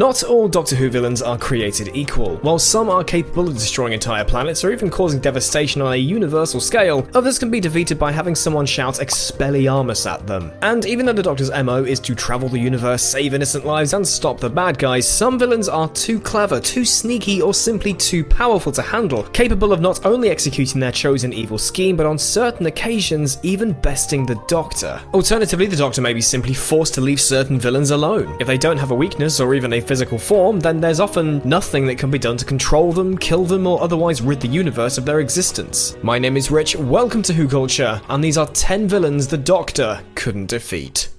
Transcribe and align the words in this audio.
Not 0.00 0.22
all 0.22 0.48
Doctor 0.48 0.76
Who 0.76 0.88
villains 0.88 1.20
are 1.20 1.36
created 1.36 1.90
equal. 1.94 2.36
While 2.38 2.58
some 2.58 2.88
are 2.88 3.04
capable 3.04 3.46
of 3.46 3.52
destroying 3.52 3.92
entire 3.92 4.24
planets 4.24 4.64
or 4.64 4.72
even 4.72 4.88
causing 4.88 5.20
devastation 5.20 5.82
on 5.82 5.92
a 5.92 5.96
universal 5.96 6.58
scale, 6.58 7.06
others 7.12 7.38
can 7.38 7.50
be 7.50 7.60
defeated 7.60 7.98
by 7.98 8.10
having 8.10 8.34
someone 8.34 8.64
shout 8.64 8.94
Expelliarmus 8.94 10.10
at 10.10 10.26
them. 10.26 10.52
And 10.62 10.86
even 10.86 11.04
though 11.04 11.12
the 11.12 11.22
Doctor's 11.22 11.50
MO 11.50 11.84
is 11.84 12.00
to 12.00 12.14
travel 12.14 12.48
the 12.48 12.58
universe, 12.58 13.02
save 13.02 13.34
innocent 13.34 13.66
lives, 13.66 13.92
and 13.92 14.08
stop 14.08 14.40
the 14.40 14.48
bad 14.48 14.78
guys, 14.78 15.06
some 15.06 15.38
villains 15.38 15.68
are 15.68 15.90
too 15.90 16.18
clever, 16.18 16.60
too 16.60 16.86
sneaky, 16.86 17.42
or 17.42 17.52
simply 17.52 17.92
too 17.92 18.24
powerful 18.24 18.72
to 18.72 18.80
handle, 18.80 19.24
capable 19.24 19.70
of 19.70 19.82
not 19.82 20.06
only 20.06 20.30
executing 20.30 20.80
their 20.80 20.92
chosen 20.92 21.30
evil 21.34 21.58
scheme, 21.58 21.94
but 21.94 22.06
on 22.06 22.16
certain 22.16 22.64
occasions, 22.64 23.36
even 23.42 23.72
besting 23.72 24.24
the 24.24 24.42
Doctor. 24.48 24.98
Alternatively, 25.12 25.66
the 25.66 25.76
Doctor 25.76 26.00
may 26.00 26.14
be 26.14 26.22
simply 26.22 26.54
forced 26.54 26.94
to 26.94 27.02
leave 27.02 27.20
certain 27.20 27.60
villains 27.60 27.90
alone. 27.90 28.34
If 28.40 28.46
they 28.46 28.56
don't 28.56 28.78
have 28.78 28.92
a 28.92 28.94
weakness 28.94 29.40
or 29.40 29.54
even 29.54 29.74
a 29.74 29.89
physical 29.90 30.18
form, 30.18 30.60
then 30.60 30.80
there's 30.80 31.00
often 31.00 31.42
nothing 31.44 31.84
that 31.84 31.98
can 31.98 32.12
be 32.12 32.18
done 32.18 32.36
to 32.36 32.44
control 32.44 32.92
them, 32.92 33.18
kill 33.18 33.44
them, 33.44 33.66
or 33.66 33.82
otherwise 33.82 34.22
rid 34.22 34.40
the 34.40 34.46
universe 34.46 34.98
of 34.98 35.04
their 35.04 35.18
existence. 35.18 35.96
My 36.00 36.16
name 36.16 36.36
is 36.36 36.48
Rich, 36.48 36.76
welcome 36.76 37.22
to 37.22 37.32
Who 37.32 37.48
Culture, 37.48 38.00
and 38.08 38.22
these 38.22 38.38
are 38.38 38.46
10 38.46 38.86
villains 38.86 39.26
the 39.26 39.36
Doctor 39.36 40.00
couldn't 40.14 40.46
defeat. 40.46 41.09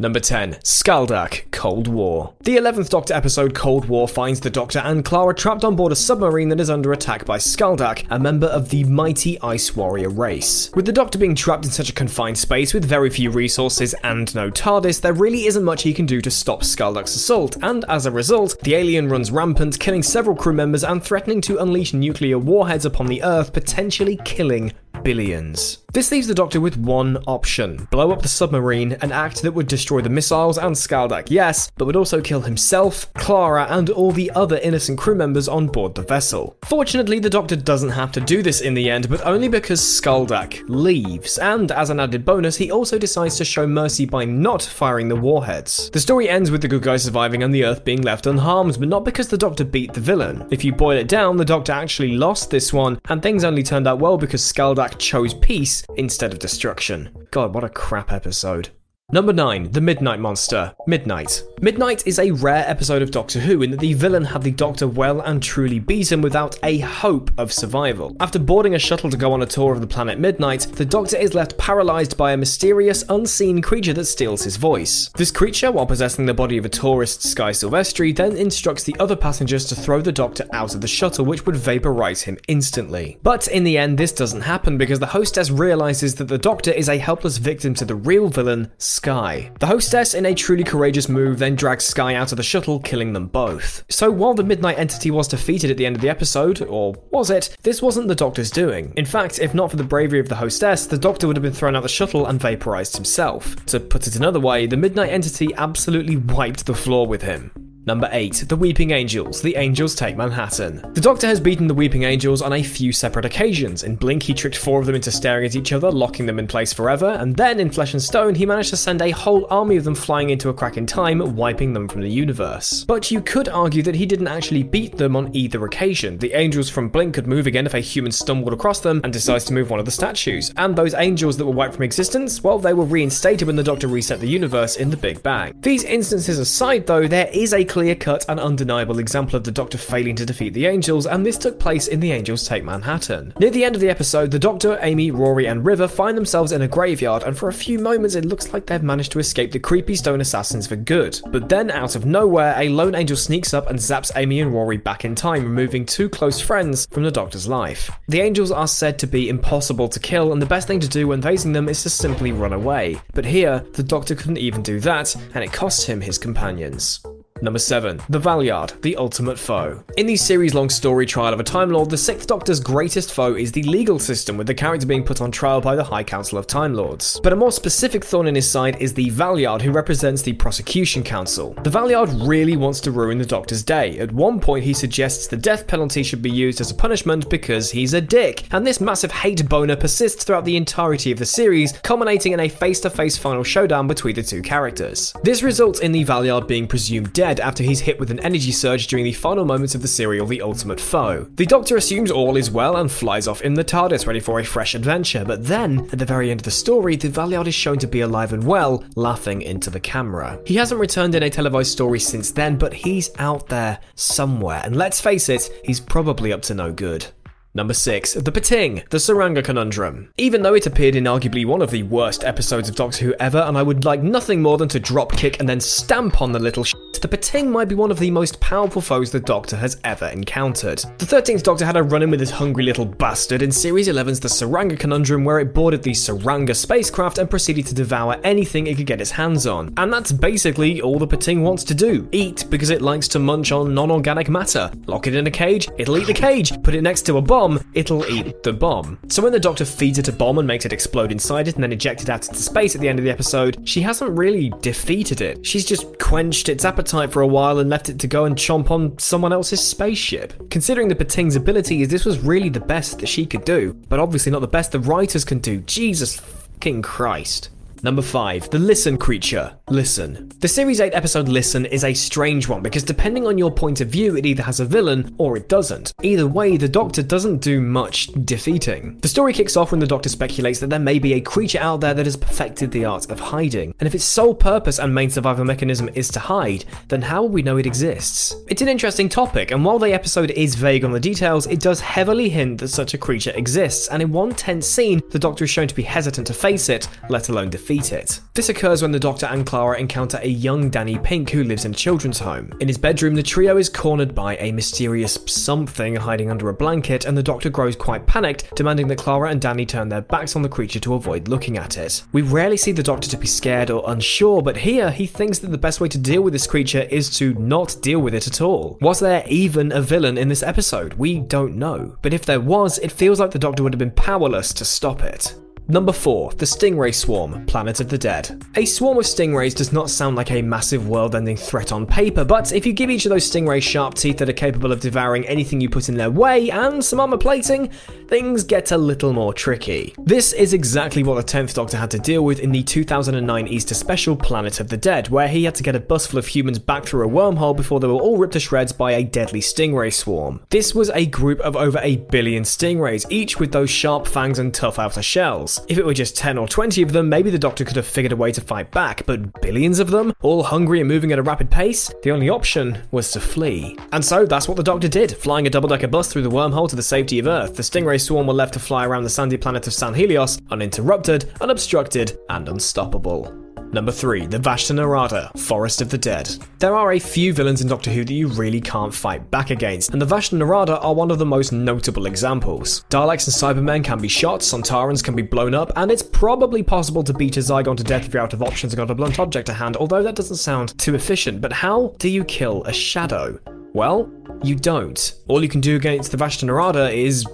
Number 0.00 0.20
10. 0.20 0.54
Skaldak, 0.62 1.50
Cold 1.50 1.88
War. 1.88 2.32
The 2.44 2.56
11th 2.56 2.88
Doctor 2.88 3.14
episode 3.14 3.52
Cold 3.52 3.86
War 3.86 4.06
finds 4.06 4.38
the 4.38 4.48
Doctor 4.48 4.78
and 4.78 5.04
Clara 5.04 5.34
trapped 5.34 5.64
on 5.64 5.74
board 5.74 5.90
a 5.90 5.96
submarine 5.96 6.50
that 6.50 6.60
is 6.60 6.70
under 6.70 6.92
attack 6.92 7.24
by 7.24 7.38
Skaldak, 7.38 8.06
a 8.08 8.16
member 8.16 8.46
of 8.46 8.68
the 8.68 8.84
mighty 8.84 9.40
Ice 9.40 9.74
Warrior 9.74 10.10
race. 10.10 10.70
With 10.72 10.86
the 10.86 10.92
Doctor 10.92 11.18
being 11.18 11.34
trapped 11.34 11.64
in 11.64 11.72
such 11.72 11.90
a 11.90 11.94
confined 11.94 12.38
space 12.38 12.72
with 12.72 12.84
very 12.84 13.10
few 13.10 13.32
resources 13.32 13.92
and 14.04 14.32
no 14.36 14.52
TARDIS, 14.52 15.00
there 15.00 15.14
really 15.14 15.46
isn't 15.46 15.64
much 15.64 15.82
he 15.82 15.92
can 15.92 16.06
do 16.06 16.20
to 16.20 16.30
stop 16.30 16.62
Skaldak's 16.62 17.16
assault, 17.16 17.56
and 17.62 17.84
as 17.88 18.06
a 18.06 18.12
result, 18.12 18.56
the 18.62 18.76
alien 18.76 19.08
runs 19.08 19.32
rampant, 19.32 19.80
killing 19.80 20.04
several 20.04 20.36
crew 20.36 20.52
members 20.52 20.84
and 20.84 21.02
threatening 21.02 21.40
to 21.40 21.58
unleash 21.58 21.92
nuclear 21.92 22.38
warheads 22.38 22.84
upon 22.84 23.06
the 23.06 23.24
Earth, 23.24 23.52
potentially 23.52 24.20
killing 24.24 24.72
billions. 25.02 25.78
This 25.94 26.12
leaves 26.12 26.26
the 26.26 26.34
Doctor 26.34 26.60
with 26.60 26.76
one 26.76 27.16
option 27.26 27.88
blow 27.90 28.12
up 28.12 28.20
the 28.20 28.28
submarine, 28.28 28.92
an 29.00 29.10
act 29.10 29.40
that 29.40 29.52
would 29.52 29.66
destroy 29.66 30.02
the 30.02 30.10
missiles 30.10 30.58
and 30.58 30.76
Skaldak, 30.76 31.30
yes, 31.30 31.72
but 31.78 31.86
would 31.86 31.96
also 31.96 32.20
kill 32.20 32.42
himself, 32.42 33.10
Clara, 33.14 33.66
and 33.70 33.88
all 33.88 34.12
the 34.12 34.30
other 34.32 34.58
innocent 34.58 34.98
crew 34.98 35.14
members 35.14 35.48
on 35.48 35.66
board 35.66 35.94
the 35.94 36.02
vessel. 36.02 36.58
Fortunately, 36.66 37.18
the 37.18 37.30
Doctor 37.30 37.56
doesn't 37.56 37.88
have 37.88 38.12
to 38.12 38.20
do 38.20 38.42
this 38.42 38.60
in 38.60 38.74
the 38.74 38.90
end, 38.90 39.08
but 39.08 39.26
only 39.26 39.48
because 39.48 39.80
Skaldak 39.80 40.62
leaves, 40.68 41.38
and 41.38 41.72
as 41.72 41.88
an 41.88 42.00
added 42.00 42.22
bonus, 42.22 42.56
he 42.56 42.70
also 42.70 42.98
decides 42.98 43.36
to 43.38 43.44
show 43.46 43.66
mercy 43.66 44.04
by 44.04 44.26
not 44.26 44.62
firing 44.62 45.08
the 45.08 45.16
warheads. 45.16 45.88
The 45.90 46.00
story 46.00 46.28
ends 46.28 46.50
with 46.50 46.60
the 46.60 46.68
good 46.68 46.82
guys 46.82 47.04
surviving 47.04 47.42
and 47.42 47.54
the 47.54 47.64
Earth 47.64 47.82
being 47.82 48.02
left 48.02 48.26
unharmed, 48.26 48.78
but 48.78 48.88
not 48.88 49.06
because 49.06 49.28
the 49.28 49.38
Doctor 49.38 49.64
beat 49.64 49.94
the 49.94 50.00
villain. 50.00 50.46
If 50.50 50.64
you 50.64 50.72
boil 50.72 50.98
it 50.98 51.08
down, 51.08 51.38
the 51.38 51.46
Doctor 51.46 51.72
actually 51.72 52.18
lost 52.18 52.50
this 52.50 52.74
one, 52.74 53.00
and 53.08 53.22
things 53.22 53.42
only 53.42 53.62
turned 53.62 53.88
out 53.88 54.00
well 54.00 54.18
because 54.18 54.42
Skaldak 54.42 54.98
chose 54.98 55.32
peace 55.32 55.77
instead 55.96 56.32
of 56.32 56.38
destruction. 56.38 57.26
God, 57.30 57.54
what 57.54 57.64
a 57.64 57.68
crap 57.68 58.12
episode. 58.12 58.70
Number 59.10 59.32
9. 59.32 59.72
The 59.72 59.80
Midnight 59.80 60.20
Monster. 60.20 60.74
Midnight. 60.86 61.42
Midnight 61.62 62.06
is 62.06 62.18
a 62.18 62.30
rare 62.30 62.68
episode 62.68 63.00
of 63.00 63.10
Doctor 63.10 63.40
Who 63.40 63.62
in 63.62 63.70
that 63.70 63.80
the 63.80 63.94
villain 63.94 64.22
had 64.22 64.42
the 64.42 64.50
Doctor 64.50 64.86
well 64.86 65.22
and 65.22 65.42
truly 65.42 65.78
beaten 65.78 66.20
without 66.20 66.58
a 66.62 66.80
hope 66.80 67.30
of 67.38 67.50
survival. 67.50 68.14
After 68.20 68.38
boarding 68.38 68.74
a 68.74 68.78
shuttle 68.78 69.08
to 69.08 69.16
go 69.16 69.32
on 69.32 69.40
a 69.40 69.46
tour 69.46 69.72
of 69.72 69.80
the 69.80 69.86
planet 69.86 70.18
Midnight, 70.18 70.60
the 70.74 70.84
Doctor 70.84 71.16
is 71.16 71.32
left 71.32 71.56
paralyzed 71.56 72.18
by 72.18 72.32
a 72.32 72.36
mysterious, 72.36 73.02
unseen 73.08 73.62
creature 73.62 73.94
that 73.94 74.04
steals 74.04 74.42
his 74.42 74.58
voice. 74.58 75.08
This 75.16 75.30
creature, 75.30 75.72
while 75.72 75.86
possessing 75.86 76.26
the 76.26 76.34
body 76.34 76.58
of 76.58 76.66
a 76.66 76.68
tourist, 76.68 77.22
Sky 77.22 77.52
Silvestry, 77.52 78.12
then 78.12 78.36
instructs 78.36 78.84
the 78.84 78.96
other 78.98 79.16
passengers 79.16 79.64
to 79.70 79.74
throw 79.74 80.02
the 80.02 80.12
Doctor 80.12 80.44
out 80.52 80.74
of 80.74 80.82
the 80.82 80.86
shuttle, 80.86 81.24
which 81.24 81.46
would 81.46 81.56
vaporize 81.56 82.20
him 82.20 82.36
instantly. 82.46 83.18
But 83.22 83.48
in 83.48 83.64
the 83.64 83.78
end, 83.78 83.96
this 83.96 84.12
doesn't 84.12 84.42
happen 84.42 84.76
because 84.76 84.98
the 84.98 85.06
hostess 85.06 85.50
realizes 85.50 86.16
that 86.16 86.28
the 86.28 86.36
Doctor 86.36 86.72
is 86.72 86.90
a 86.90 86.98
helpless 86.98 87.38
victim 87.38 87.72
to 87.72 87.86
the 87.86 87.94
real 87.94 88.28
villain, 88.28 88.70
Sky. 88.98 89.52
The 89.60 89.66
hostess, 89.68 90.14
in 90.14 90.26
a 90.26 90.34
truly 90.34 90.64
courageous 90.64 91.08
move, 91.08 91.38
then 91.38 91.54
drags 91.54 91.84
Sky 91.84 92.16
out 92.16 92.32
of 92.32 92.36
the 92.36 92.42
shuttle, 92.42 92.80
killing 92.80 93.12
them 93.12 93.28
both. 93.28 93.84
So 93.88 94.10
while 94.10 94.34
the 94.34 94.42
Midnight 94.42 94.76
Entity 94.76 95.12
was 95.12 95.28
defeated 95.28 95.70
at 95.70 95.76
the 95.76 95.86
end 95.86 95.94
of 95.94 96.02
the 96.02 96.08
episode, 96.08 96.62
or 96.62 96.94
was 97.12 97.30
it, 97.30 97.56
this 97.62 97.80
wasn't 97.80 98.08
the 98.08 98.16
Doctor's 98.16 98.50
doing. 98.50 98.92
In 98.96 99.06
fact, 99.06 99.38
if 99.38 99.54
not 99.54 99.70
for 99.70 99.76
the 99.76 99.84
bravery 99.84 100.18
of 100.18 100.28
the 100.28 100.34
hostess, 100.34 100.86
the 100.86 100.98
Doctor 100.98 101.28
would 101.28 101.36
have 101.36 101.44
been 101.44 101.52
thrown 101.52 101.76
out 101.76 101.78
of 101.78 101.82
the 101.84 101.88
shuttle 101.88 102.26
and 102.26 102.40
vaporized 102.40 102.96
himself. 102.96 103.54
To 103.66 103.78
put 103.78 104.08
it 104.08 104.16
another 104.16 104.40
way, 104.40 104.66
the 104.66 104.76
Midnight 104.76 105.12
Entity 105.12 105.54
absolutely 105.54 106.16
wiped 106.16 106.66
the 106.66 106.74
floor 106.74 107.06
with 107.06 107.22
him. 107.22 107.67
Number 107.88 108.10
8. 108.12 108.44
The 108.48 108.56
Weeping 108.56 108.90
Angels. 108.90 109.40
The 109.40 109.56
Angels 109.56 109.94
Take 109.94 110.14
Manhattan. 110.14 110.84
The 110.92 111.00
Doctor 111.00 111.26
has 111.26 111.40
beaten 111.40 111.66
the 111.66 111.72
Weeping 111.72 112.02
Angels 112.02 112.42
on 112.42 112.52
a 112.52 112.62
few 112.62 112.92
separate 112.92 113.24
occasions. 113.24 113.82
In 113.82 113.96
Blink, 113.96 114.22
he 114.22 114.34
tricked 114.34 114.58
four 114.58 114.78
of 114.78 114.84
them 114.84 114.94
into 114.94 115.10
staring 115.10 115.46
at 115.46 115.56
each 115.56 115.72
other, 115.72 115.90
locking 115.90 116.26
them 116.26 116.38
in 116.38 116.46
place 116.46 116.70
forever, 116.70 117.16
and 117.18 117.34
then 117.34 117.58
in 117.58 117.70
Flesh 117.70 117.94
and 117.94 118.02
Stone, 118.02 118.34
he 118.34 118.44
managed 118.44 118.68
to 118.68 118.76
send 118.76 119.00
a 119.00 119.10
whole 119.10 119.46
army 119.48 119.76
of 119.76 119.84
them 119.84 119.94
flying 119.94 120.28
into 120.28 120.50
a 120.50 120.52
crack 120.52 120.76
in 120.76 120.84
time, 120.84 121.34
wiping 121.34 121.72
them 121.72 121.88
from 121.88 122.02
the 122.02 122.10
universe. 122.10 122.84
But 122.84 123.10
you 123.10 123.22
could 123.22 123.48
argue 123.48 123.82
that 123.84 123.94
he 123.94 124.04
didn't 124.04 124.28
actually 124.28 124.64
beat 124.64 124.98
them 124.98 125.16
on 125.16 125.34
either 125.34 125.64
occasion. 125.64 126.18
The 126.18 126.34
angels 126.34 126.68
from 126.68 126.90
Blink 126.90 127.14
could 127.14 127.26
move 127.26 127.46
again 127.46 127.64
if 127.64 127.72
a 127.72 127.80
human 127.80 128.12
stumbled 128.12 128.52
across 128.52 128.80
them 128.80 129.00
and 129.02 129.14
decides 129.14 129.46
to 129.46 129.54
move 129.54 129.70
one 129.70 129.80
of 129.80 129.86
the 129.86 129.92
statues. 129.92 130.52
And 130.58 130.76
those 130.76 130.92
angels 130.92 131.38
that 131.38 131.46
were 131.46 131.52
wiped 131.52 131.76
from 131.76 131.84
existence, 131.84 132.44
well, 132.44 132.58
they 132.58 132.74
were 132.74 132.84
reinstated 132.84 133.46
when 133.46 133.56
the 133.56 133.62
Doctor 133.62 133.88
reset 133.88 134.20
the 134.20 134.28
universe 134.28 134.76
in 134.76 134.90
the 134.90 134.96
Big 134.98 135.22
Bang. 135.22 135.54
These 135.60 135.84
instances 135.84 136.38
aside, 136.38 136.86
though, 136.86 137.08
there 137.08 137.30
is 137.32 137.54
a 137.54 137.64
clear 137.78 137.94
cut 137.94 138.24
and 138.28 138.40
undeniable 138.40 138.98
example 138.98 139.36
of 139.36 139.44
the 139.44 139.52
Doctor 139.52 139.78
failing 139.78 140.16
to 140.16 140.26
defeat 140.26 140.52
the 140.52 140.66
Angels, 140.66 141.06
and 141.06 141.24
this 141.24 141.38
took 141.38 141.60
place 141.60 141.86
in 141.86 142.00
The 142.00 142.10
Angels 142.10 142.42
Take 142.42 142.64
Manhattan. 142.64 143.32
Near 143.38 143.52
the 143.52 143.62
end 143.62 143.76
of 143.76 143.80
the 143.80 143.88
episode, 143.88 144.32
the 144.32 144.38
Doctor, 144.40 144.80
Amy, 144.82 145.12
Rory, 145.12 145.46
and 145.46 145.64
River 145.64 145.86
find 145.86 146.18
themselves 146.18 146.50
in 146.50 146.62
a 146.62 146.66
graveyard, 146.66 147.22
and 147.22 147.38
for 147.38 147.48
a 147.48 147.52
few 147.52 147.78
moments 147.78 148.16
it 148.16 148.24
looks 148.24 148.52
like 148.52 148.66
they've 148.66 148.82
managed 148.82 149.12
to 149.12 149.20
escape 149.20 149.52
the 149.52 149.60
creepy 149.60 149.94
stone 149.94 150.20
assassins 150.20 150.66
for 150.66 150.74
good. 150.74 151.20
But 151.28 151.48
then, 151.48 151.70
out 151.70 151.94
of 151.94 152.04
nowhere, 152.04 152.52
a 152.56 152.68
lone 152.68 152.96
angel 152.96 153.16
sneaks 153.16 153.54
up 153.54 153.70
and 153.70 153.78
zaps 153.78 154.10
Amy 154.16 154.40
and 154.40 154.52
Rory 154.52 154.76
back 154.76 155.04
in 155.04 155.14
time, 155.14 155.44
removing 155.44 155.86
two 155.86 156.08
close 156.08 156.40
friends 156.40 156.84
from 156.90 157.04
the 157.04 157.12
Doctor's 157.12 157.46
life. 157.46 157.92
The 158.08 158.22
Angels 158.22 158.50
are 158.50 158.66
said 158.66 158.98
to 158.98 159.06
be 159.06 159.28
impossible 159.28 159.88
to 159.88 160.00
kill, 160.00 160.32
and 160.32 160.42
the 160.42 160.46
best 160.46 160.66
thing 160.66 160.80
to 160.80 160.88
do 160.88 161.06
when 161.06 161.22
facing 161.22 161.52
them 161.52 161.68
is 161.68 161.84
to 161.84 161.90
simply 161.90 162.32
run 162.32 162.52
away. 162.52 163.00
But 163.14 163.24
here, 163.24 163.64
the 163.74 163.84
Doctor 163.84 164.16
couldn't 164.16 164.38
even 164.38 164.64
do 164.64 164.80
that, 164.80 165.14
and 165.32 165.44
it 165.44 165.52
cost 165.52 165.86
him 165.86 166.00
his 166.00 166.18
companions. 166.18 167.00
Number 167.40 167.58
7. 167.58 168.00
The 168.08 168.18
Valeyard, 168.18 168.80
the 168.82 168.96
ultimate 168.96 169.38
foe. 169.38 169.82
In 169.96 170.06
the 170.06 170.16
series 170.16 170.54
long 170.54 170.68
story 170.68 171.06
Trial 171.06 171.32
of 171.32 171.38
a 171.38 171.44
Time 171.44 171.70
Lord, 171.70 171.88
the 171.88 171.96
Sixth 171.96 172.26
Doctor's 172.26 172.58
greatest 172.58 173.12
foe 173.12 173.34
is 173.34 173.52
the 173.52 173.62
legal 173.62 174.00
system, 174.00 174.36
with 174.36 174.48
the 174.48 174.54
character 174.54 174.86
being 174.86 175.04
put 175.04 175.20
on 175.20 175.30
trial 175.30 175.60
by 175.60 175.76
the 175.76 175.84
High 175.84 176.02
Council 176.02 176.36
of 176.36 176.48
Time 176.48 176.74
Lords. 176.74 177.20
But 177.22 177.32
a 177.32 177.36
more 177.36 177.52
specific 177.52 178.04
thorn 178.04 178.26
in 178.26 178.34
his 178.34 178.50
side 178.50 178.80
is 178.80 178.92
the 178.92 179.10
Valeyard, 179.10 179.62
who 179.62 179.70
represents 179.70 180.22
the 180.22 180.32
Prosecution 180.32 181.04
Council. 181.04 181.54
The 181.62 181.70
Valeyard 181.70 182.26
really 182.28 182.56
wants 182.56 182.80
to 182.80 182.90
ruin 182.90 183.18
the 183.18 183.26
Doctor's 183.26 183.62
day. 183.62 183.98
At 183.98 184.12
one 184.12 184.40
point, 184.40 184.64
he 184.64 184.74
suggests 184.74 185.28
the 185.28 185.36
death 185.36 185.66
penalty 185.68 186.02
should 186.02 186.22
be 186.22 186.30
used 186.30 186.60
as 186.60 186.72
a 186.72 186.74
punishment 186.74 187.30
because 187.30 187.70
he's 187.70 187.94
a 187.94 188.00
dick, 188.00 188.52
and 188.52 188.66
this 188.66 188.80
massive 188.80 189.12
hate 189.12 189.48
boner 189.48 189.76
persists 189.76 190.24
throughout 190.24 190.44
the 190.44 190.56
entirety 190.56 191.12
of 191.12 191.18
the 191.18 191.26
series, 191.26 191.72
culminating 191.82 192.32
in 192.32 192.40
a 192.40 192.48
face 192.48 192.80
to 192.80 192.90
face 192.90 193.16
final 193.16 193.44
showdown 193.44 193.86
between 193.86 194.16
the 194.16 194.22
two 194.24 194.42
characters. 194.42 195.14
This 195.22 195.44
results 195.44 195.80
in 195.80 195.92
the 195.92 196.04
Valeyard 196.04 196.48
being 196.48 196.66
presumed 196.66 197.12
dead 197.12 197.27
dead 197.28 197.40
after 197.40 197.62
he's 197.62 197.80
hit 197.80 198.00
with 198.00 198.10
an 198.10 198.20
energy 198.20 198.50
surge 198.50 198.86
during 198.86 199.04
the 199.04 199.12
final 199.12 199.44
moments 199.44 199.74
of 199.74 199.82
the 199.82 199.88
serial 199.88 200.26
The 200.26 200.40
Ultimate 200.40 200.80
Foe. 200.80 201.26
The 201.34 201.44
Doctor 201.44 201.76
assumes 201.76 202.10
all 202.10 202.38
is 202.38 202.50
well 202.50 202.76
and 202.76 202.90
flies 202.90 203.28
off 203.28 203.42
in 203.42 203.52
the 203.52 203.64
TARDIS 203.64 204.06
ready 204.06 204.20
for 204.20 204.40
a 204.40 204.44
fresh 204.44 204.74
adventure, 204.74 205.26
but 205.26 205.44
then, 205.44 205.90
at 205.92 205.98
the 205.98 206.06
very 206.06 206.30
end 206.30 206.40
of 206.40 206.44
the 206.44 206.50
story, 206.50 206.96
the 206.96 207.10
Valeyard 207.10 207.46
is 207.46 207.54
shown 207.54 207.78
to 207.80 207.86
be 207.86 208.00
alive 208.00 208.32
and 208.32 208.44
well, 208.44 208.82
laughing 208.94 209.42
into 209.42 209.68
the 209.68 209.78
camera. 209.78 210.40
He 210.46 210.56
hasn't 210.56 210.80
returned 210.80 211.14
in 211.14 211.22
a 211.22 211.28
televised 211.28 211.70
story 211.70 212.00
since 212.00 212.30
then, 212.30 212.56
but 212.56 212.72
he's 212.72 213.10
out 213.18 213.48
there 213.48 213.78
somewhere, 213.94 214.62
and 214.64 214.74
let's 214.74 214.98
face 214.98 215.28
it, 215.28 215.50
he's 215.64 215.80
probably 215.80 216.32
up 216.32 216.40
to 216.42 216.54
no 216.54 216.72
good. 216.72 217.08
Number 217.54 217.74
6. 217.74 218.12
The 218.12 218.30
P'Ting, 218.30 218.88
the 218.90 218.98
Tsuranga 218.98 219.42
Conundrum. 219.42 220.12
Even 220.16 220.42
though 220.42 220.54
it 220.54 220.66
appeared 220.66 220.94
in 220.94 221.04
arguably 221.04 221.44
one 221.44 221.60
of 221.60 221.70
the 221.70 221.82
worst 221.82 222.22
episodes 222.22 222.68
of 222.68 222.76
Doctor 222.76 223.06
Who 223.06 223.14
ever, 223.18 223.38
and 223.38 223.58
I 223.58 223.62
would 223.62 223.84
like 223.84 224.02
nothing 224.02 224.42
more 224.42 224.58
than 224.58 224.68
to 224.68 224.78
drop 224.78 225.12
kick 225.12 225.40
and 225.40 225.48
then 225.48 225.60
stamp 225.60 226.22
on 226.22 226.30
the 226.30 226.38
little 226.38 226.62
sh- 226.62 226.74
the 227.00 227.08
P'Ting 227.08 227.48
might 227.48 227.68
be 227.68 227.74
one 227.74 227.90
of 227.90 227.98
the 227.98 228.10
most 228.10 228.40
powerful 228.40 228.82
foes 228.82 229.12
the 229.12 229.20
Doctor 229.20 229.56
has 229.56 229.78
ever 229.84 230.06
encountered. 230.06 230.78
The 230.98 231.06
13th 231.06 231.44
Doctor 231.44 231.64
had 231.64 231.76
a 231.76 231.82
run 231.82 232.02
in 232.02 232.10
with 232.10 232.18
this 232.18 232.30
hungry 232.30 232.64
little 232.64 232.84
bastard 232.84 233.42
in 233.42 233.52
Series 233.52 233.86
11's 233.86 234.20
The 234.20 234.28
Tsuranga 234.28 234.78
Conundrum, 234.78 235.24
where 235.24 235.38
it 235.38 235.54
boarded 235.54 235.82
the 235.82 235.92
Tsuranga 235.92 236.56
spacecraft 236.56 237.18
and 237.18 237.30
proceeded 237.30 237.66
to 237.66 237.74
devour 237.74 238.20
anything 238.24 238.66
it 238.66 238.76
could 238.76 238.86
get 238.86 239.00
its 239.00 239.12
hands 239.12 239.46
on. 239.46 239.72
And 239.76 239.92
that's 239.92 240.10
basically 240.10 240.80
all 240.80 240.98
the 240.98 241.06
P'Ting 241.06 241.42
wants 241.42 241.62
to 241.64 241.74
do 241.74 242.08
eat 242.10 242.46
because 242.50 242.70
it 242.70 242.82
likes 242.82 243.06
to 243.08 243.20
munch 243.20 243.52
on 243.52 243.74
non 243.74 243.92
organic 243.92 244.28
matter. 244.28 244.70
Lock 244.86 245.06
it 245.06 245.14
in 245.14 245.26
a 245.26 245.30
cage, 245.30 245.68
it'll 245.78 245.98
eat 245.98 246.08
the 246.08 246.14
cage. 246.14 246.52
Put 246.62 246.74
it 246.74 246.82
next 246.82 247.02
to 247.02 247.18
a 247.18 247.22
bomb, 247.22 247.60
it'll 247.74 248.04
eat 248.06 248.42
the 248.42 248.52
bomb. 248.52 248.98
So 249.08 249.22
when 249.22 249.32
the 249.32 249.38
Doctor 249.38 249.64
feeds 249.64 249.98
it 249.98 250.08
a 250.08 250.12
bomb 250.12 250.38
and 250.38 250.48
makes 250.48 250.64
it 250.64 250.72
explode 250.72 251.12
inside 251.12 251.46
it 251.46 251.54
and 251.54 251.62
then 251.62 251.72
eject 251.72 252.02
it 252.02 252.10
out 252.10 252.26
into 252.26 252.40
space 252.40 252.74
at 252.74 252.80
the 252.80 252.88
end 252.88 252.98
of 252.98 253.04
the 253.04 253.10
episode, 253.10 253.68
she 253.68 253.82
hasn't 253.82 254.10
really 254.18 254.52
defeated 254.60 255.20
it. 255.20 255.46
She's 255.46 255.64
just 255.64 255.98
quenched 256.00 256.48
its 256.48 256.64
appetite 256.64 256.87
for 257.12 257.20
a 257.20 257.26
while 257.26 257.58
and 257.58 257.68
left 257.68 257.88
it 257.88 257.98
to 258.00 258.06
go 258.06 258.24
and 258.24 258.36
chomp 258.36 258.70
on 258.70 258.98
someone 258.98 259.32
else's 259.32 259.62
spaceship. 259.62 260.50
Considering 260.50 260.88
the 260.88 260.94
P'Ting's 260.94 261.36
abilities, 261.36 261.88
this 261.88 262.04
was 262.04 262.18
really 262.20 262.48
the 262.48 262.60
best 262.60 262.98
that 262.98 263.06
she 263.06 263.26
could 263.26 263.44
do, 263.44 263.74
but 263.88 264.00
obviously 264.00 264.32
not 264.32 264.40
the 264.40 264.48
best 264.48 264.72
the 264.72 264.80
writers 264.80 265.24
can 265.24 265.38
do. 265.38 265.58
Jesus 265.60 266.16
fucking 266.16 266.82
Christ. 266.82 267.50
Number 267.82 268.02
5. 268.02 268.50
The 268.50 268.58
Listen 268.58 268.98
Creature. 268.98 269.56
Listen. 269.68 270.32
The 270.40 270.48
Series 270.48 270.80
8 270.80 270.94
episode 270.94 271.28
Listen 271.28 271.64
is 271.66 271.84
a 271.84 271.94
strange 271.94 272.48
one 272.48 272.60
because 272.60 272.82
depending 272.82 273.24
on 273.24 273.38
your 273.38 273.52
point 273.52 273.80
of 273.80 273.88
view, 273.88 274.16
it 274.16 274.26
either 274.26 274.42
has 274.42 274.58
a 274.58 274.64
villain 274.64 275.14
or 275.16 275.36
it 275.36 275.48
doesn't. 275.48 275.92
Either 276.02 276.26
way, 276.26 276.56
the 276.56 276.68
Doctor 276.68 277.02
doesn't 277.02 277.38
do 277.38 277.60
much 277.60 278.08
defeating. 278.24 278.98
The 278.98 279.08
story 279.08 279.32
kicks 279.32 279.56
off 279.56 279.70
when 279.70 279.78
the 279.78 279.86
Doctor 279.86 280.08
speculates 280.08 280.58
that 280.58 280.70
there 280.70 280.80
may 280.80 280.98
be 280.98 281.14
a 281.14 281.20
creature 281.20 281.60
out 281.60 281.80
there 281.80 281.94
that 281.94 282.06
has 282.06 282.16
perfected 282.16 282.72
the 282.72 282.84
art 282.84 283.10
of 283.12 283.20
hiding. 283.20 283.72
And 283.78 283.86
if 283.86 283.94
its 283.94 284.04
sole 284.04 284.34
purpose 284.34 284.80
and 284.80 284.92
main 284.92 285.10
survival 285.10 285.44
mechanism 285.44 285.88
is 285.94 286.08
to 286.10 286.20
hide, 286.20 286.64
then 286.88 287.02
how 287.02 287.22
will 287.22 287.28
we 287.28 287.42
know 287.42 287.58
it 287.58 287.66
exists? 287.66 288.34
It's 288.48 288.62
an 288.62 288.68
interesting 288.68 289.08
topic, 289.08 289.52
and 289.52 289.64
while 289.64 289.78
the 289.78 289.92
episode 289.92 290.32
is 290.32 290.56
vague 290.56 290.84
on 290.84 290.92
the 290.92 291.00
details, 291.00 291.46
it 291.46 291.60
does 291.60 291.80
heavily 291.80 292.28
hint 292.28 292.58
that 292.58 292.68
such 292.68 292.94
a 292.94 292.98
creature 292.98 293.32
exists, 293.36 293.86
and 293.88 294.02
in 294.02 294.10
one 294.10 294.34
tense 294.34 294.66
scene, 294.66 295.00
the 295.10 295.18
Doctor 295.18 295.44
is 295.44 295.50
shown 295.50 295.68
to 295.68 295.74
be 295.74 295.82
hesitant 295.82 296.26
to 296.26 296.34
face 296.34 296.68
it, 296.68 296.88
let 297.08 297.28
alone 297.28 297.50
defeat 297.50 297.67
defeat 297.68 297.92
it. 297.92 298.20
This 298.32 298.48
occurs 298.48 298.80
when 298.80 298.92
the 298.92 298.98
Doctor 298.98 299.26
and 299.26 299.44
Clara 299.44 299.78
encounter 299.78 300.18
a 300.22 300.28
young 300.28 300.70
Danny 300.70 300.98
Pink 300.98 301.28
who 301.28 301.44
lives 301.44 301.66
in 301.66 301.72
a 301.72 301.74
children's 301.74 302.18
home. 302.18 302.50
In 302.60 302.68
his 302.68 302.78
bedroom, 302.78 303.14
the 303.14 303.22
trio 303.22 303.58
is 303.58 303.68
cornered 303.68 304.14
by 304.14 304.36
a 304.36 304.52
mysterious 304.52 305.18
something 305.26 305.94
hiding 305.94 306.30
under 306.30 306.48
a 306.48 306.54
blanket, 306.54 307.04
and 307.04 307.14
the 307.14 307.22
Doctor 307.22 307.50
grows 307.50 307.76
quite 307.76 308.06
panicked, 308.06 308.54
demanding 308.56 308.88
that 308.88 308.96
Clara 308.96 309.30
and 309.30 309.40
Danny 309.40 309.66
turn 309.66 309.90
their 309.90 310.00
backs 310.00 310.34
on 310.34 310.40
the 310.40 310.48
creature 310.48 310.80
to 310.80 310.94
avoid 310.94 311.28
looking 311.28 311.58
at 311.58 311.76
it. 311.76 312.04
We 312.12 312.22
rarely 312.22 312.56
see 312.56 312.72
the 312.72 312.82
Doctor 312.82 313.10
to 313.10 313.18
be 313.18 313.26
scared 313.26 313.70
or 313.70 313.84
unsure, 313.86 314.40
but 314.40 314.56
here 314.56 314.90
he 314.90 315.06
thinks 315.06 315.38
that 315.40 315.48
the 315.48 315.58
best 315.58 315.80
way 315.80 315.88
to 315.88 315.98
deal 315.98 316.22
with 316.22 316.32
this 316.32 316.46
creature 316.46 316.86
is 316.90 317.10
to 317.18 317.34
not 317.34 317.76
deal 317.82 318.00
with 318.00 318.14
it 318.14 318.26
at 318.26 318.40
all. 318.40 318.78
Was 318.80 319.00
there 319.00 319.24
even 319.26 319.72
a 319.72 319.82
villain 319.82 320.16
in 320.16 320.28
this 320.28 320.42
episode? 320.42 320.94
We 320.94 321.20
don't 321.20 321.56
know. 321.56 321.98
But 322.00 322.14
if 322.14 322.24
there 322.24 322.40
was, 322.40 322.78
it 322.78 322.92
feels 322.92 323.20
like 323.20 323.32
the 323.32 323.38
Doctor 323.38 323.62
would 323.62 323.74
have 323.74 323.78
been 323.78 323.90
powerless 323.90 324.54
to 324.54 324.64
stop 324.64 325.02
it. 325.02 325.34
Number 325.70 325.92
4. 325.92 326.32
The 326.32 326.46
Stingray 326.46 326.94
Swarm, 326.94 327.44
Planet 327.44 327.80
of 327.80 327.90
the 327.90 327.98
Dead. 327.98 328.42
A 328.56 328.64
swarm 328.64 328.96
of 328.96 329.04
stingrays 329.04 329.54
does 329.54 329.70
not 329.70 329.90
sound 329.90 330.16
like 330.16 330.30
a 330.30 330.40
massive 330.40 330.88
world 330.88 331.14
ending 331.14 331.36
threat 331.36 331.72
on 331.72 331.84
paper, 331.84 332.24
but 332.24 332.52
if 332.52 332.64
you 332.64 332.72
give 332.72 332.88
each 332.88 333.04
of 333.04 333.10
those 333.10 333.30
stingrays 333.30 333.64
sharp 333.64 333.92
teeth 333.92 334.16
that 334.16 334.30
are 334.30 334.32
capable 334.32 334.72
of 334.72 334.80
devouring 334.80 335.26
anything 335.26 335.60
you 335.60 335.68
put 335.68 335.90
in 335.90 335.94
their 335.94 336.10
way 336.10 336.50
and 336.50 336.82
some 336.82 337.00
armor 337.00 337.18
plating, 337.18 337.68
things 338.06 338.44
get 338.44 338.72
a 338.72 338.78
little 338.78 339.12
more 339.12 339.34
tricky. 339.34 339.94
This 339.98 340.32
is 340.32 340.54
exactly 340.54 341.02
what 341.02 341.16
the 341.16 341.38
10th 341.38 341.52
Doctor 341.52 341.76
had 341.76 341.90
to 341.90 341.98
deal 341.98 342.24
with 342.24 342.40
in 342.40 342.50
the 342.50 342.62
2009 342.62 343.46
Easter 343.46 343.74
special 343.74 344.16
Planet 344.16 344.60
of 344.60 344.70
the 344.70 344.78
Dead, 344.78 345.10
where 345.10 345.28
he 345.28 345.44
had 345.44 345.54
to 345.56 345.62
get 345.62 345.76
a 345.76 345.80
bus 345.80 346.06
full 346.06 346.18
of 346.18 346.28
humans 346.28 346.58
back 346.58 346.86
through 346.86 347.06
a 347.06 347.10
wormhole 347.10 347.54
before 347.54 347.78
they 347.78 347.86
were 347.86 347.92
all 347.92 348.16
ripped 348.16 348.32
to 348.32 348.40
shreds 348.40 348.72
by 348.72 348.92
a 348.92 349.04
deadly 349.04 349.40
stingray 349.40 349.92
swarm. 349.92 350.40
This 350.48 350.74
was 350.74 350.88
a 350.94 351.04
group 351.04 351.40
of 351.40 351.56
over 351.56 351.78
a 351.82 351.96
billion 351.96 352.44
stingrays, 352.44 353.04
each 353.10 353.38
with 353.38 353.52
those 353.52 353.68
sharp 353.68 354.06
fangs 354.06 354.38
and 354.38 354.54
tough 354.54 354.78
outer 354.78 355.02
shells. 355.02 355.57
If 355.68 355.78
it 355.78 355.84
were 355.84 355.94
just 355.94 356.16
10 356.16 356.38
or 356.38 356.46
20 356.46 356.82
of 356.82 356.92
them, 356.92 357.08
maybe 357.08 357.30
the 357.30 357.38
Doctor 357.38 357.64
could 357.64 357.76
have 357.76 357.86
figured 357.86 358.12
a 358.12 358.16
way 358.16 358.32
to 358.32 358.40
fight 358.40 358.70
back, 358.70 359.04
but 359.06 359.40
billions 359.40 359.78
of 359.78 359.90
them, 359.90 360.12
all 360.22 360.42
hungry 360.42 360.80
and 360.80 360.88
moving 360.88 361.12
at 361.12 361.18
a 361.18 361.22
rapid 361.22 361.50
pace, 361.50 361.92
the 362.02 362.10
only 362.10 362.28
option 362.28 362.78
was 362.90 363.10
to 363.12 363.20
flee. 363.20 363.76
And 363.92 364.04
so 364.04 364.26
that's 364.26 364.48
what 364.48 364.56
the 364.56 364.62
Doctor 364.62 364.88
did, 364.88 365.16
flying 365.16 365.46
a 365.46 365.50
double 365.50 365.68
decker 365.68 365.88
bus 365.88 366.12
through 366.12 366.22
the 366.22 366.30
wormhole 366.30 366.68
to 366.68 366.76
the 366.76 366.82
safety 366.82 367.18
of 367.18 367.26
Earth. 367.26 367.56
The 367.56 367.62
Stingray 367.62 368.00
swarm 368.00 368.26
were 368.26 368.34
left 368.34 368.54
to 368.54 368.60
fly 368.60 368.86
around 368.86 369.04
the 369.04 369.10
sandy 369.10 369.36
planet 369.36 369.66
of 369.66 369.74
San 369.74 369.94
Helios, 369.94 370.40
uninterrupted, 370.50 371.30
unobstructed, 371.40 372.18
and 372.28 372.48
unstoppable. 372.48 373.47
Number 373.70 373.92
3. 373.92 374.26
The 374.26 374.38
Vashta 374.38 374.74
Nerada, 374.74 375.38
Forest 375.38 375.82
of 375.82 375.90
the 375.90 375.98
Dead. 375.98 376.34
There 376.58 376.74
are 376.74 376.92
a 376.92 376.98
few 376.98 377.34
villains 377.34 377.60
in 377.60 377.68
Doctor 377.68 377.90
Who 377.90 378.02
that 378.02 378.12
you 378.12 378.28
really 378.28 378.62
can't 378.62 378.94
fight 378.94 379.30
back 379.30 379.50
against, 379.50 379.90
and 379.90 380.00
the 380.00 380.06
Vashta 380.06 380.38
Nerada 380.38 380.82
are 380.82 380.94
one 380.94 381.10
of 381.10 381.18
the 381.18 381.26
most 381.26 381.52
notable 381.52 382.06
examples. 382.06 382.84
Daleks 382.88 383.26
and 383.26 383.58
Cybermen 383.66 383.84
can 383.84 384.00
be 384.00 384.08
shot, 384.08 384.40
Sontarans 384.40 385.04
can 385.04 385.14
be 385.14 385.22
blown 385.22 385.54
up, 385.54 385.70
and 385.76 385.90
it's 385.90 386.02
probably 386.02 386.62
possible 386.62 387.02
to 387.04 387.12
beat 387.12 387.36
a 387.36 387.40
Zygon 387.40 387.76
to 387.76 387.84
death 387.84 388.06
if 388.06 388.14
you're 388.14 388.22
out 388.22 388.32
of 388.32 388.42
options 388.42 388.72
and 388.72 388.78
got 388.78 388.90
a 388.90 388.94
blunt 388.94 389.18
object 389.18 389.46
to 389.46 389.52
hand, 389.52 389.76
although 389.76 390.02
that 390.02 390.16
doesn't 390.16 390.36
sound 390.36 390.76
too 390.78 390.94
efficient. 390.94 391.42
But 391.42 391.52
how 391.52 391.94
do 391.98 392.08
you 392.08 392.24
kill 392.24 392.64
a 392.64 392.72
shadow? 392.72 393.38
Well, 393.74 394.10
you 394.42 394.54
don't. 394.54 395.14
All 395.28 395.42
you 395.42 395.48
can 395.48 395.60
do 395.60 395.76
against 395.76 396.10
the 396.10 396.16
Vashta 396.16 396.44
Nerada 396.44 396.92
is 396.92 397.26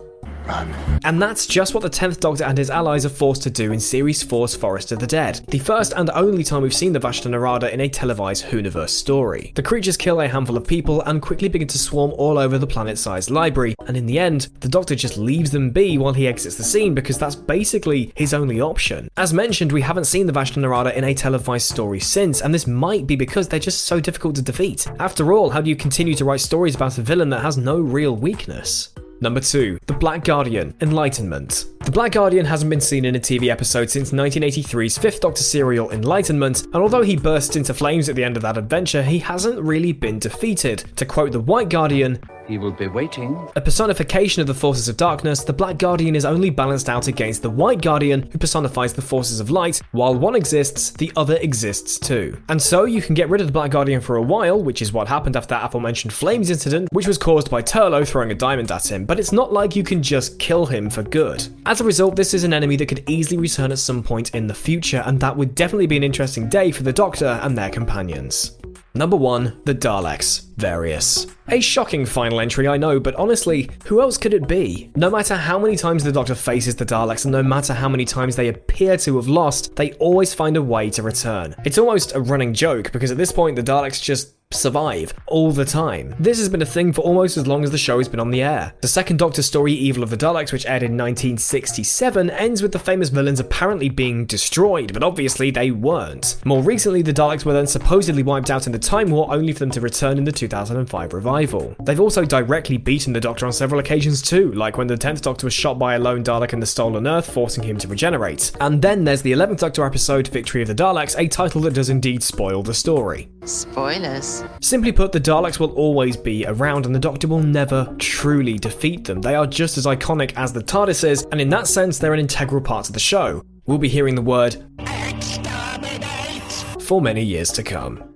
Run. 0.46 0.74
And 1.04 1.20
that's 1.20 1.46
just 1.46 1.74
what 1.74 1.82
the 1.82 1.90
10th 1.90 2.20
Doctor 2.20 2.44
and 2.44 2.56
his 2.56 2.70
allies 2.70 3.04
are 3.06 3.10
forced 3.10 3.42
to 3.42 3.50
do 3.50 3.72
in 3.72 3.80
Series 3.80 4.24
4's 4.24 4.54
Forest 4.54 4.92
of 4.92 4.98
the 4.98 5.06
Dead, 5.06 5.40
the 5.48 5.58
first 5.58 5.92
and 5.96 6.10
only 6.10 6.44
time 6.44 6.62
we've 6.62 6.74
seen 6.74 6.92
the 6.92 6.98
Vashta 6.98 7.30
Nerada 7.30 7.70
in 7.70 7.80
a 7.80 7.88
televised 7.88 8.44
Whoniverse 8.44 8.90
story. 8.90 9.52
The 9.54 9.62
creatures 9.62 9.96
kill 9.96 10.20
a 10.20 10.28
handful 10.28 10.56
of 10.56 10.66
people 10.66 11.02
and 11.02 11.22
quickly 11.22 11.48
begin 11.48 11.68
to 11.68 11.78
swarm 11.78 12.12
all 12.16 12.38
over 12.38 12.58
the 12.58 12.66
planet 12.66 12.98
sized 12.98 13.30
library, 13.30 13.74
and 13.86 13.96
in 13.96 14.06
the 14.06 14.18
end, 14.18 14.48
the 14.60 14.68
Doctor 14.68 14.94
just 14.94 15.16
leaves 15.18 15.50
them 15.50 15.70
be 15.70 15.98
while 15.98 16.12
he 16.12 16.28
exits 16.28 16.56
the 16.56 16.64
scene 16.64 16.94
because 16.94 17.18
that's 17.18 17.36
basically 17.36 18.12
his 18.14 18.34
only 18.34 18.60
option. 18.60 19.08
As 19.16 19.32
mentioned, 19.32 19.72
we 19.72 19.82
haven't 19.82 20.04
seen 20.04 20.26
the 20.26 20.32
Vashta 20.32 20.56
Nerada 20.56 20.94
in 20.94 21.04
a 21.04 21.14
televised 21.14 21.70
story 21.70 22.00
since, 22.00 22.40
and 22.40 22.52
this 22.52 22.66
might 22.66 23.06
be 23.06 23.16
because 23.16 23.48
they're 23.48 23.60
just 23.60 23.86
so 23.86 24.00
difficult 24.00 24.34
to 24.36 24.42
defeat. 24.42 24.86
After 24.98 25.32
all, 25.32 25.50
how 25.50 25.60
do 25.60 25.70
you 25.70 25.76
continue 25.76 26.14
to 26.14 26.24
write 26.24 26.40
stories 26.40 26.74
about 26.74 26.98
a 26.98 27.02
villain 27.02 27.30
that 27.30 27.42
has 27.42 27.56
no 27.56 27.78
real 27.78 28.16
weakness? 28.16 28.90
Number 29.25 29.40
2. 29.40 29.78
The 29.87 29.95
Black 29.95 30.23
Guardian 30.23 30.75
Enlightenment. 30.83 31.64
The 31.83 31.90
Black 31.90 32.12
Guardian 32.12 32.45
hasn't 32.45 32.69
been 32.69 32.78
seen 32.78 33.07
in 33.07 33.16
a 33.16 33.19
TV 33.19 33.49
episode 33.49 33.88
since 33.88 34.11
1983's 34.11 34.99
Fifth 34.99 35.21
Doctor 35.21 35.43
serial 35.43 35.90
Enlightenment, 35.93 36.64
and 36.64 36.76
although 36.76 37.00
he 37.00 37.16
bursts 37.16 37.57
into 37.57 37.73
flames 37.73 38.11
at 38.11 38.16
the 38.16 38.25
end 38.25 38.37
of 38.37 38.43
that 38.43 38.59
adventure, 38.59 39.02
he 39.02 39.19
hasn't 39.19 39.59
really 39.59 39.93
been 39.93 40.19
defeated. 40.19 40.85
To 40.97 41.07
quote 41.07 41.33
the 41.33 41.40
White 41.40 41.71
Guardian, 41.71 42.21
he 42.46 42.58
will 42.58 42.72
be 42.72 42.86
waiting. 42.86 43.48
A 43.56 43.60
personification 43.60 44.40
of 44.40 44.46
the 44.46 44.54
forces 44.54 44.88
of 44.88 44.96
darkness, 44.96 45.44
the 45.44 45.52
Black 45.52 45.78
Guardian 45.78 46.14
is 46.14 46.24
only 46.24 46.50
balanced 46.50 46.88
out 46.88 47.08
against 47.08 47.42
the 47.42 47.50
White 47.50 47.82
Guardian, 47.82 48.28
who 48.30 48.38
personifies 48.38 48.92
the 48.92 49.02
forces 49.02 49.40
of 49.40 49.50
light. 49.50 49.80
While 49.92 50.14
one 50.14 50.34
exists, 50.34 50.90
the 50.90 51.12
other 51.16 51.36
exists 51.36 51.98
too. 51.98 52.40
And 52.48 52.60
so 52.60 52.84
you 52.84 53.02
can 53.02 53.14
get 53.14 53.28
rid 53.28 53.40
of 53.40 53.46
the 53.46 53.52
Black 53.52 53.70
Guardian 53.70 54.00
for 54.00 54.16
a 54.16 54.22
while, 54.22 54.62
which 54.62 54.82
is 54.82 54.92
what 54.92 55.08
happened 55.08 55.36
after 55.36 55.50
that 55.50 55.64
aforementioned 55.64 56.12
Flames 56.12 56.50
incident, 56.50 56.88
which 56.92 57.06
was 57.06 57.18
caused 57.18 57.50
by 57.50 57.62
Turlough 57.62 58.06
throwing 58.06 58.30
a 58.30 58.34
diamond 58.34 58.70
at 58.70 58.90
him, 58.90 59.04
but 59.04 59.18
it's 59.18 59.32
not 59.32 59.52
like 59.52 59.76
you 59.76 59.82
can 59.82 60.02
just 60.02 60.38
kill 60.38 60.66
him 60.66 60.90
for 60.90 61.02
good. 61.02 61.46
As 61.66 61.80
a 61.80 61.84
result, 61.84 62.16
this 62.16 62.34
is 62.34 62.44
an 62.44 62.52
enemy 62.52 62.76
that 62.76 62.86
could 62.86 63.08
easily 63.08 63.38
return 63.38 63.72
at 63.72 63.78
some 63.78 64.02
point 64.02 64.34
in 64.34 64.46
the 64.46 64.54
future, 64.54 65.02
and 65.06 65.20
that 65.20 65.36
would 65.36 65.54
definitely 65.54 65.86
be 65.86 65.96
an 65.96 66.04
interesting 66.04 66.48
day 66.48 66.70
for 66.70 66.82
the 66.82 66.92
Doctor 66.92 67.40
and 67.42 67.56
their 67.56 67.70
companions. 67.70 68.56
Number 68.96 69.16
1. 69.16 69.62
The 69.64 69.74
Daleks. 69.74 70.44
Various. 70.56 71.26
A 71.48 71.58
shocking 71.58 72.06
final 72.06 72.38
entry, 72.38 72.68
I 72.68 72.76
know, 72.76 73.00
but 73.00 73.16
honestly, 73.16 73.68
who 73.86 74.00
else 74.00 74.16
could 74.16 74.32
it 74.32 74.46
be? 74.46 74.92
No 74.94 75.10
matter 75.10 75.34
how 75.34 75.58
many 75.58 75.74
times 75.74 76.04
the 76.04 76.12
Doctor 76.12 76.36
faces 76.36 76.76
the 76.76 76.86
Daleks, 76.86 77.24
and 77.24 77.32
no 77.32 77.42
matter 77.42 77.74
how 77.74 77.88
many 77.88 78.04
times 78.04 78.36
they 78.36 78.46
appear 78.46 78.96
to 78.98 79.16
have 79.16 79.26
lost, 79.26 79.74
they 79.74 79.94
always 79.94 80.32
find 80.32 80.56
a 80.56 80.62
way 80.62 80.90
to 80.90 81.02
return. 81.02 81.56
It's 81.64 81.76
almost 81.76 82.14
a 82.14 82.20
running 82.20 82.54
joke, 82.54 82.92
because 82.92 83.10
at 83.10 83.16
this 83.16 83.32
point, 83.32 83.56
the 83.56 83.64
Daleks 83.64 84.00
just 84.00 84.36
survive 84.54 85.12
all 85.26 85.52
the 85.52 85.64
time. 85.64 86.14
This 86.18 86.38
has 86.38 86.49
been 86.49 86.62
a 86.62 86.66
thing 86.66 86.92
for 86.92 87.02
almost 87.02 87.37
as 87.37 87.46
long 87.46 87.64
as 87.64 87.70
the 87.70 87.78
show 87.78 87.99
has 87.99 88.08
been 88.08 88.20
on 88.20 88.30
the 88.30 88.42
air. 88.42 88.75
The 88.80 88.88
second 88.88 89.18
Doctor 89.18 89.42
story, 89.42 89.73
Evil 89.73 90.02
of 90.02 90.11
the 90.11 90.16
Daleks, 90.16 90.52
which 90.52 90.66
aired 90.66 90.82
in 90.82 90.96
1967, 90.96 92.30
ends 92.30 92.62
with 92.62 92.73
the 92.73 92.78
famous 92.78 93.08
villains 93.08 93.40
apparently 93.40 93.88
being 93.88 94.26
destroyed, 94.26 94.92
but 94.92 95.02
obviously 95.02 95.50
they 95.50 95.70
weren't. 95.70 96.37
More 96.44 96.62
recently, 96.62 97.02
the 97.02 97.12
Daleks 97.12 97.44
were 97.44 97.52
then 97.52 97.66
supposedly 97.66 98.23
wiped 98.23 98.50
out 98.50 98.66
in 98.66 98.73
the 98.73 98.78
Time 98.78 99.11
War, 99.11 99.32
only 99.32 99.52
for 99.52 99.61
them 99.61 99.70
to 99.70 99.80
return 99.80 100.18
in 100.18 100.25
the 100.25 100.32
2005 100.32 101.12
revival. 101.12 101.75
They've 101.82 102.00
also 102.00 102.25
directly 102.25 102.76
beaten 102.76 103.12
the 103.12 103.20
Doctor 103.20 103.46
on 103.46 103.52
several 103.52 103.80
occasions 103.80 104.23
too, 104.23 104.52
like 104.52 104.76
when 104.76 104.87
the 104.87 104.96
10th 104.96 105.23
Doctor 105.23 105.46
was 105.46 105.54
shot 105.54 105.78
by 105.78 105.94
a 105.94 105.99
lone 105.99 106.23
Dalek 106.23 106.52
in 106.52 106.61
the 106.61 106.66
Stolen 106.66 107.06
Earth, 107.06 107.32
forcing 107.32 107.64
him 107.64 107.78
to 107.78 107.88
regenerate. 107.88 108.52
And 108.61 108.80
then 108.80 109.04
there's 109.04 109.23
the 109.23 109.32
11th 109.32 109.58
Doctor 109.58 109.84
episode, 109.84 110.28
Victory 110.28 110.62
of 110.62 110.68
the 110.68 110.75
Daleks, 110.75 111.18
a 111.18 111.26
title 111.26 111.61
that 111.62 111.75
does 111.75 111.90
indeed 111.90 112.23
spoil 112.23 112.62
the 112.62 112.75
story. 112.75 113.28
Spoilers. 113.44 114.43
Simply 114.60 114.92
put, 114.92 115.12
the 115.12 115.20
Daleks 115.20 115.58
will 115.58 115.72
always 115.72 116.16
be 116.16 116.46
around 116.46 116.86
and 116.86 116.94
the 116.94 116.98
Doctor 116.98 117.28
will 117.28 117.42
never 117.42 117.94
truly 117.98 118.58
defeat 118.58 119.04
them. 119.04 119.20
They 119.20 119.34
are 119.34 119.46
just 119.46 119.76
as 119.78 119.86
iconic 119.86 120.32
as 120.36 120.52
the 120.52 120.62
TARDIS 120.62 121.04
is, 121.08 121.26
and 121.32 121.40
in 121.40 121.48
that 121.50 121.66
sense, 121.66 121.98
they're 121.98 122.14
an 122.14 122.20
integral 122.20 122.60
part 122.60 122.88
of 122.88 122.94
the 122.94 123.00
show. 123.00 123.44
We'll 123.66 123.78
be 123.78 123.88
hearing 123.88 124.14
the 124.14 124.22
word 124.22 124.56
Exterminate 124.80 126.52
for 126.82 127.00
many 127.00 127.22
years 127.22 127.50
to 127.52 127.62
come. 127.62 128.14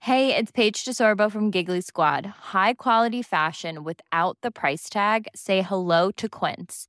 Hey, 0.00 0.36
it's 0.36 0.52
Paige 0.52 0.84
DeSorbo 0.84 1.32
from 1.32 1.50
Giggly 1.50 1.80
Squad. 1.80 2.26
High 2.26 2.74
quality 2.74 3.22
fashion 3.22 3.84
without 3.84 4.36
the 4.42 4.50
price 4.50 4.90
tag? 4.90 5.28
Say 5.34 5.62
hello 5.62 6.10
to 6.10 6.28
Quince. 6.28 6.88